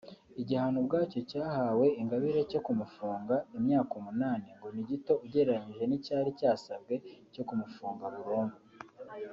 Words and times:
Igihano 0.41 0.77
ubwacyo 0.83 1.19
cyahawe 1.31 1.85
Ingabire 2.01 2.41
cyo 2.51 2.59
gufungwa 2.67 3.35
imyaka 3.57 3.91
umunani 3.99 4.47
ngo 4.57 4.67
ni 4.75 4.83
gito 4.89 5.13
ugereranyije 5.25 5.83
n’icyari 5.87 6.29
cyasabwe 6.39 6.93
cyo 7.33 7.43
kumufunga 7.47 8.05
burundu 8.15 8.57